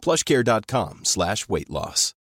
[0.00, 2.14] plushcare.com slash weight loss.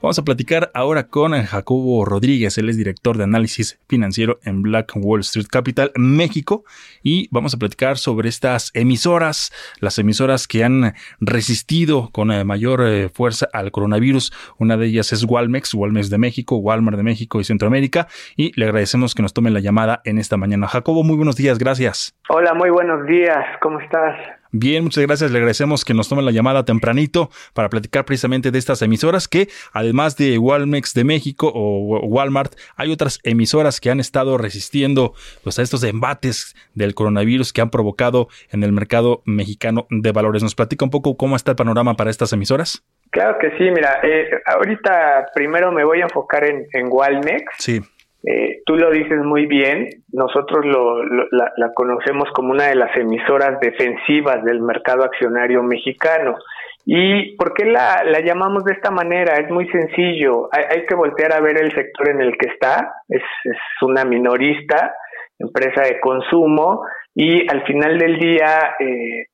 [0.00, 4.92] Vamos a platicar ahora con Jacobo Rodríguez, él es director de análisis financiero en Black
[4.96, 6.64] Wall Street Capital, México,
[7.02, 12.82] y vamos a platicar sobre estas emisoras, las emisoras que han resistido con eh, mayor
[12.86, 14.32] eh, fuerza al coronavirus.
[14.58, 18.66] Una de ellas es Walmex, Walmex de México, Walmart de México y Centroamérica, y le
[18.66, 20.68] agradecemos que nos tome la llamada en esta mañana.
[20.68, 22.14] Jacobo, muy buenos días, gracias.
[22.28, 24.39] Hola, muy buenos días, ¿cómo estás?
[24.52, 25.30] Bien, muchas gracias.
[25.30, 29.48] Le agradecemos que nos tome la llamada tempranito para platicar precisamente de estas emisoras que,
[29.72, 35.58] además de Walmex de México o Walmart, hay otras emisoras que han estado resistiendo pues,
[35.58, 40.42] a estos embates del coronavirus que han provocado en el mercado mexicano de valores.
[40.42, 42.82] ¿Nos platica un poco cómo está el panorama para estas emisoras?
[43.10, 47.44] Claro que sí, mira, eh, ahorita primero me voy a enfocar en, en Walmex.
[47.58, 47.80] Sí.
[48.22, 53.58] Eh, tú lo dices muy bien, nosotros lo, la, conocemos como una de las emisoras
[53.60, 56.36] defensivas del mercado accionario mexicano.
[56.84, 59.34] ¿Y por qué la, la llamamos de esta manera?
[59.34, 62.94] Es muy sencillo, hay, hay, que voltear a ver el sector en el que está,
[63.08, 64.94] es, es una minorista,
[65.38, 66.82] empresa de consumo,
[67.14, 69.26] y al final del día eh,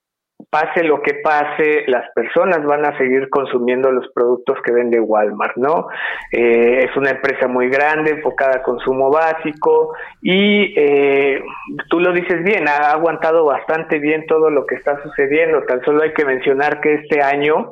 [0.50, 5.56] pase lo que pase, las personas van a seguir consumiendo los productos que vende Walmart,
[5.56, 5.89] ¿no?
[6.33, 11.42] Eh, es una empresa muy grande, enfocada a consumo básico y eh,
[11.91, 15.62] tú lo dices bien, ha aguantado bastante bien todo lo que está sucediendo.
[15.64, 17.70] Tan solo hay que mencionar que este año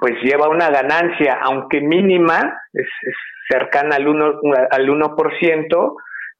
[0.00, 2.88] pues lleva una ganancia, aunque mínima, es,
[3.48, 5.94] cercana al 1%, al 1%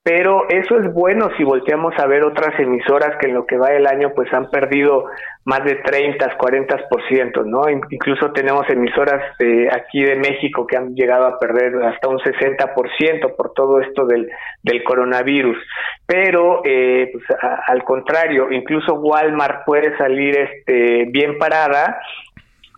[0.05, 3.69] pero eso es bueno si volteamos a ver otras emisoras que en lo que va
[3.69, 5.05] el año pues han perdido
[5.45, 7.69] más de 30, 40%, ¿no?
[7.69, 13.37] Incluso tenemos emisoras de aquí de México que han llegado a perder hasta un 60%
[13.37, 14.29] por todo esto del,
[14.63, 15.59] del coronavirus.
[16.05, 17.25] Pero, eh, pues,
[17.67, 22.01] al contrario, incluso Walmart puede salir este, bien parada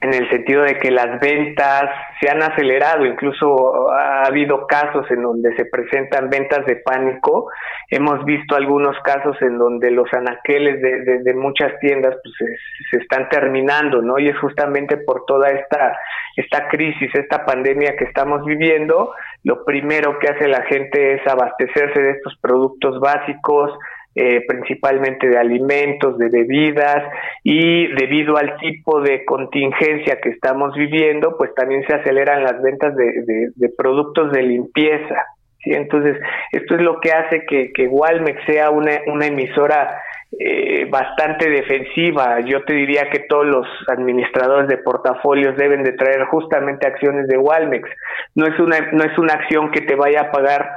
[0.05, 5.23] en el sentido de que las ventas se han acelerado, incluso ha habido casos en
[5.23, 7.51] donde se presentan ventas de pánico,
[7.89, 12.47] hemos visto algunos casos en donde los anaqueles de, de, muchas tiendas pues, se,
[12.91, 14.19] se, están terminando, ¿no?
[14.19, 15.99] Y es justamente por toda esta,
[16.37, 22.03] esta crisis, esta pandemia que estamos viviendo, lo primero que hace la gente es abastecerse
[22.03, 23.73] de estos productos básicos,
[24.17, 27.03] eh, principalmente de alimentos, de bebidas
[27.43, 32.95] y debido al tipo de contingencia que estamos viviendo, pues también se aceleran las ventas
[32.95, 35.25] de, de, productos de limpieza.
[35.63, 35.73] ¿sí?
[35.73, 36.17] Entonces,
[36.53, 40.01] esto es lo que hace que, que Walmex sea una, una emisora
[40.39, 42.41] eh, bastante defensiva.
[42.41, 47.39] Yo te diría que todos los administradores de portafolios deben de traer justamente acciones de
[47.39, 47.89] Walmex.
[48.35, 50.71] No es una, no es una acción que te vaya a pagar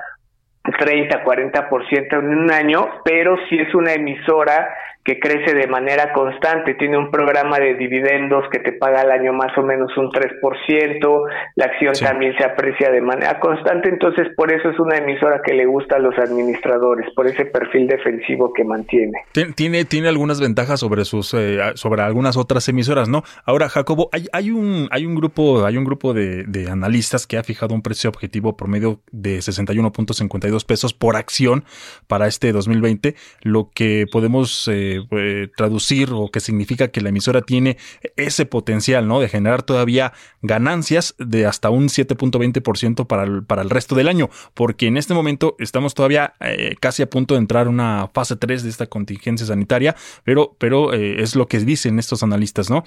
[0.78, 4.74] 30, 40% en un año, pero si es una emisora
[5.08, 9.32] que crece de manera constante, tiene un programa de dividendos que te paga al año
[9.32, 12.04] más o menos un 3%, la acción sí.
[12.04, 15.96] también se aprecia de manera constante, entonces por eso es una emisora que le gusta
[15.96, 19.14] a los administradores, por ese perfil defensivo que mantiene.
[19.56, 23.24] Tiene, tiene algunas ventajas sobre sus eh, sobre algunas otras emisoras, ¿no?
[23.46, 27.38] Ahora, Jacobo, hay, hay un hay un grupo, hay un grupo de, de analistas que
[27.38, 31.64] ha fijado un precio objetivo promedio de 61.52 pesos por acción
[32.08, 37.42] para este 2020, lo que podemos eh, eh, traducir o que significa que la emisora
[37.42, 37.78] tiene
[38.16, 39.20] ese potencial, ¿no?
[39.20, 44.30] De generar todavía ganancias de hasta un 7.20% para el, para el resto del año,
[44.54, 48.36] porque en este momento estamos todavía eh, casi a punto de entrar a una fase
[48.36, 52.84] 3 de esta contingencia sanitaria, pero, pero eh, es lo que dicen estos analistas, ¿no?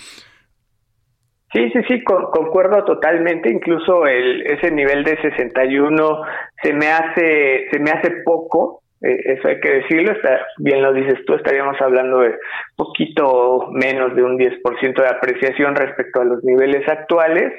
[1.53, 3.51] Sí, sí, sí, con, concuerdo totalmente.
[3.51, 6.23] Incluso el, ese nivel de 61
[6.63, 11.25] se me hace, se me hace poco eso hay que decirlo, está, bien lo dices
[11.27, 12.35] tú, estaríamos hablando de
[12.77, 17.53] poquito menos de un 10% de apreciación respecto a los niveles actuales.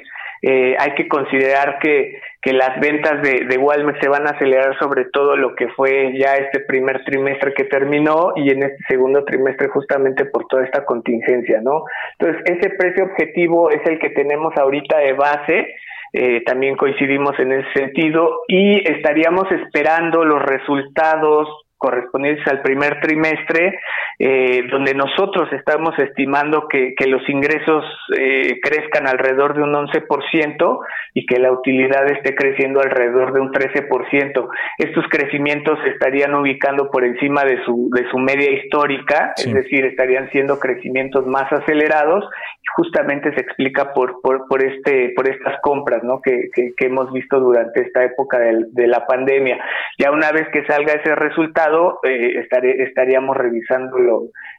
[0.44, 4.76] Eh, hay que considerar que, que las ventas de, de Walmart se van a acelerar
[4.78, 9.24] sobre todo lo que fue ya este primer trimestre que terminó y en este segundo
[9.24, 11.84] trimestre justamente por toda esta contingencia, ¿no?
[12.18, 15.74] Entonces, ese precio objetivo es el que tenemos ahorita de base,
[16.12, 21.48] eh, también coincidimos en ese sentido y estaríamos esperando los resultados
[21.82, 23.80] correspondientes al primer trimestre,
[24.20, 27.84] eh, donde nosotros estamos estimando que, que los ingresos
[28.16, 30.78] eh, crezcan alrededor de un 11%
[31.14, 34.48] y que la utilidad esté creciendo alrededor de un 13%.
[34.78, 39.84] Estos crecimientos se estarían ubicando por encima de su, de su media histórica, es decir,
[39.84, 42.24] estarían siendo crecimientos más acelerados
[42.62, 46.20] y justamente se explica por, por, por, este, por estas compras ¿no?
[46.20, 49.58] que, que, hemos visto durante esta época de, de, la pandemia.
[49.98, 51.71] Ya una vez que salga ese resultado,
[52.02, 52.44] eh,
[52.78, 53.96] estaríamos revisando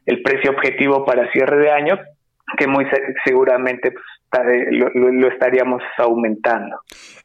[0.06, 1.98] el precio objetivo para cierre de año,
[2.56, 2.86] que muy
[3.24, 4.04] seguramente pues,
[4.70, 6.76] lo, estaríamos aumentando.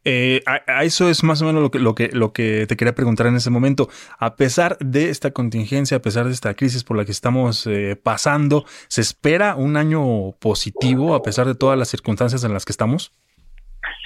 [0.05, 2.93] Eh, a, eso es más o menos lo que, lo, que, lo que te quería
[2.93, 3.87] preguntar en ese momento.
[4.17, 7.95] A pesar de esta contingencia, a pesar de esta crisis por la que estamos eh,
[8.01, 12.71] pasando, ¿se espera un año positivo a pesar de todas las circunstancias en las que
[12.71, 13.13] estamos?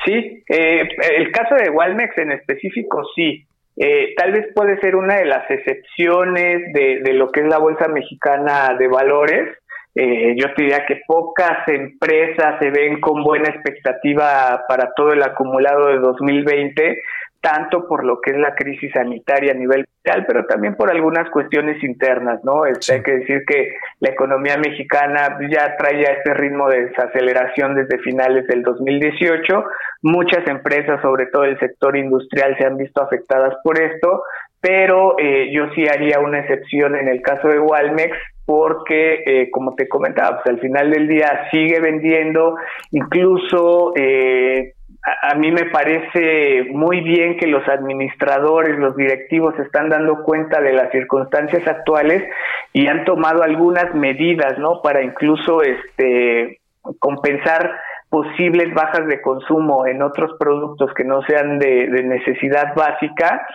[0.06, 0.88] Sí, eh,
[1.18, 3.46] el caso de Walmex en específico sí.
[3.76, 7.88] Tal vez puede ser una de las excepciones de, de, lo que es la Bolsa
[7.88, 9.58] Mexicana de Valores,
[9.96, 15.22] eh, yo te diría que pocas empresas se ven con buena expectativa para todo el
[15.22, 17.02] acumulado de 2020,
[17.44, 21.30] tanto por lo que es la crisis sanitaria a nivel mundial, pero también por algunas
[21.30, 22.66] cuestiones internas, ¿no?
[22.66, 27.76] Este, hay que decir que la economía mexicana ya trae ya este ritmo de desaceleración
[27.76, 29.66] desde finales del 2018.
[30.04, 34.24] Muchas empresas, sobre todo el sector industrial, se han visto afectadas por esto,
[34.62, 39.76] pero eh, yo sí haría una excepción en el caso de Walmex, porque, eh, como
[39.76, 42.56] te comentaba, pues al final del día sigue vendiendo,
[42.92, 44.74] incluso eh,
[45.04, 50.62] a, mí me parece muy bien que los administradores, los directivos se están dando cuenta
[50.62, 52.24] de las circunstancias actuales
[52.72, 54.82] y han tomado algunas medidas, ¿no?
[54.82, 56.60] Para incluso este
[57.00, 57.80] compensar
[58.10, 63.46] posibles bajas de consumo en otros productos que no sean de, de necesidad básica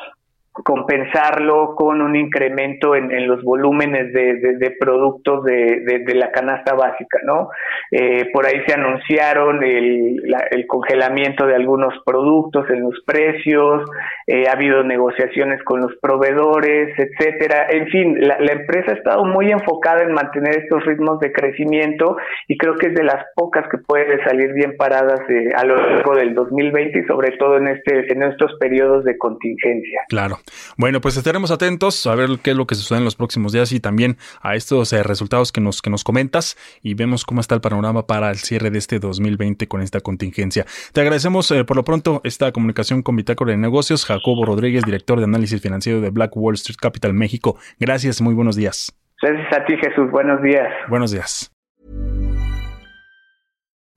[0.65, 7.51] compensarlo con un incremento en, los volúmenes de, productos de, la canasta básica, ¿no?
[7.91, 10.23] Eh, por ahí se anunciaron el,
[10.67, 13.89] congelamiento de algunos productos en los precios,
[14.27, 17.69] eh, ha habido negociaciones con los proveedores, etcétera.
[17.71, 22.17] En fin, la, empresa ha estado muy enfocada en mantener estos ritmos de crecimiento
[22.49, 25.77] y creo que es de las pocas que puede salir bien paradas eh, a lo
[25.77, 30.03] largo del 2020 y sobre todo en este en estos periodos de contingencia.
[30.09, 30.37] Claro.
[30.77, 33.73] Bueno, pues estaremos atentos a ver qué es lo que sucede en los próximos días
[33.73, 37.55] y también a estos eh, resultados que nos, que nos comentas y vemos cómo está
[37.55, 40.65] el panorama para el cierre de este 2020 con esta contingencia.
[40.93, 45.19] Te agradecemos eh, por lo pronto esta comunicación con Bitácora de Negocios, Jacobo Rodríguez, director
[45.19, 47.59] de análisis financiero de Black Wall Street Capital México.
[47.79, 48.93] Gracias, muy buenos días.
[49.21, 50.11] Gracias a ti, Jesús.
[50.11, 50.69] Buenos días.
[50.89, 51.58] Buenos días.